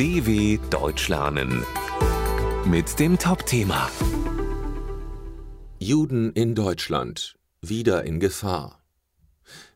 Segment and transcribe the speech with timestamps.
[0.00, 1.62] DW Deutsch lernen
[2.64, 3.90] mit dem Top-Thema
[5.78, 8.82] Juden in Deutschland wieder in Gefahr.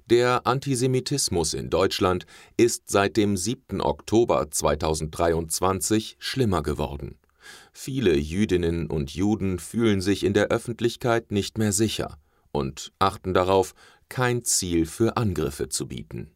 [0.07, 2.25] Der Antisemitismus in Deutschland
[2.57, 3.83] ist seit dem 7.
[3.83, 7.19] Oktober 2023 schlimmer geworden.
[7.75, 12.17] Viele Jüdinnen und Juden fühlen sich in der Öffentlichkeit nicht mehr sicher
[12.51, 13.75] und achten darauf,
[14.09, 16.34] kein Ziel für Angriffe zu bieten.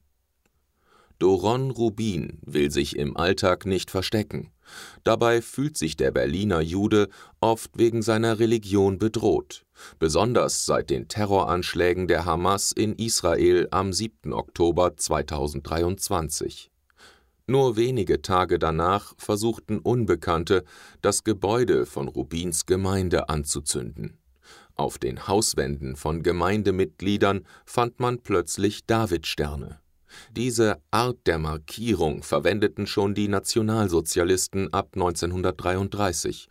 [1.18, 4.52] Doron Rubin will sich im Alltag nicht verstecken.
[5.02, 7.09] Dabei fühlt sich der Berliner Jude
[7.40, 9.64] oft wegen seiner Religion bedroht,
[9.98, 14.32] besonders seit den Terroranschlägen der Hamas in Israel am 7.
[14.32, 16.70] Oktober 2023.
[17.48, 20.64] Nur wenige Tage danach versuchten Unbekannte,
[21.00, 24.18] das Gebäude von Rubins Gemeinde anzuzünden.
[24.76, 29.80] Auf den Hauswänden von Gemeindemitgliedern fand man plötzlich Davidsterne.
[30.32, 36.48] Diese Art der Markierung verwendeten schon die Nationalsozialisten ab 1933.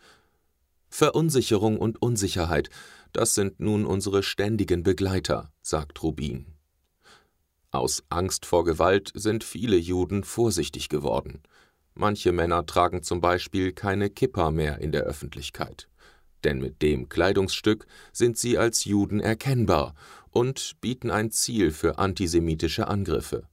[0.90, 2.70] Verunsicherung und Unsicherheit,
[3.14, 6.46] das sind nun unsere ständigen Begleiter, sagt Rubin.
[7.72, 11.44] Aus Angst vor Gewalt sind viele Juden vorsichtig geworden.
[11.94, 15.88] Manche Männer tragen zum Beispiel keine Kippa mehr in der Öffentlichkeit.
[16.44, 19.96] Denn mit dem Kleidungsstück sind sie als Juden erkennbar
[20.32, 23.48] und bieten ein Ziel für antisemitische Angriffe.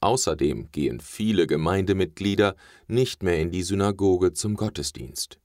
[0.00, 2.56] Außerdem gehen viele Gemeindemitglieder
[2.88, 5.38] nicht mehr in die Synagoge zum Gottesdienst.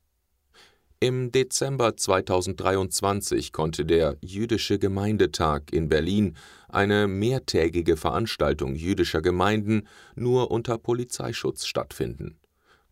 [1.02, 6.38] Im Dezember 2023 konnte der Jüdische Gemeindetag in Berlin,
[6.70, 12.40] eine mehrtägige Veranstaltung jüdischer Gemeinden, nur unter Polizeischutz stattfinden.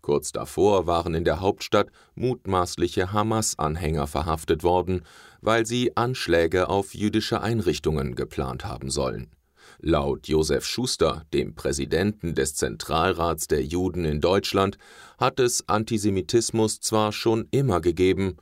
[0.04, 5.04] Kurz davor waren in der Hauptstadt mutmaßliche Hamas-Anhänger verhaftet worden,
[5.40, 9.32] weil sie Anschläge auf jüdische Einrichtungen geplant haben sollen.
[9.80, 14.78] Laut Josef Schuster, dem Präsidenten des Zentralrats der Juden in Deutschland,
[15.18, 18.36] hat es Antisemitismus zwar schon immer gegeben,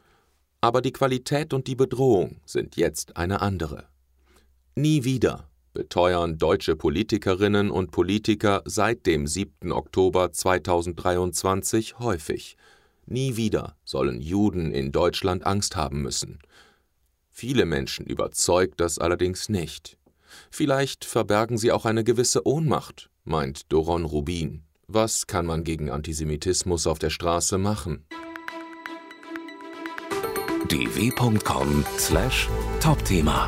[0.62, 3.86] aber die Qualität und die Bedrohung sind jetzt eine andere.
[4.74, 9.72] Nie wieder, beteuern deutsche Politikerinnen und Politiker seit dem 7.
[9.72, 12.58] Oktober 2023 häufig.
[13.06, 16.40] Nie wieder sollen Juden in Deutschland Angst haben müssen.
[17.30, 19.98] Viele Menschen überzeugt das allerdings nicht.
[20.50, 24.64] Vielleicht verbergen sie auch eine gewisse Ohnmacht, meint Doron Rubin.
[24.88, 28.06] Was kann man gegen Antisemitismus auf der Straße machen?
[30.68, 33.48] dw.com/topthema